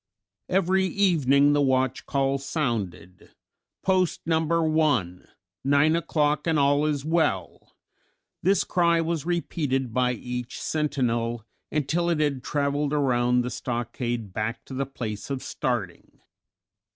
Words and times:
Every 0.49 0.87
evening 0.87 1.53
the 1.53 1.61
watch 1.61 2.07
call 2.07 2.39
sounded, 2.39 3.35
"Post 3.83 4.21
number 4.25 4.63
one, 4.63 5.27
nine 5.63 5.95
o'clock 5.95 6.47
and 6.47 6.57
all 6.57 6.87
is 6.87 7.05
well." 7.05 7.75
This 8.41 8.63
cry 8.63 8.99
was 8.99 9.27
repeated 9.27 9.93
by 9.93 10.13
each 10.13 10.59
sentinel 10.59 11.45
until 11.71 12.09
it 12.09 12.19
had 12.19 12.41
traveled 12.41 12.93
around 12.93 13.41
the 13.41 13.51
stockade 13.51 14.33
back 14.33 14.65
to 14.65 14.73
the 14.73 14.87
place 14.87 15.29
of 15.29 15.43
starting. 15.43 16.19